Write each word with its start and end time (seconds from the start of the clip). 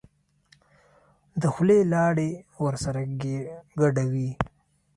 د 1.41 1.43
خولې 1.53 1.79
لاړې 1.93 2.29
ورسره 2.63 3.01
ګډوي. 3.79 4.29